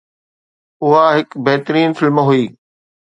اها 0.83 1.03
هڪ 1.15 1.27
بهترين 1.45 1.89
فلم 1.99 2.17
هئي 2.27 2.45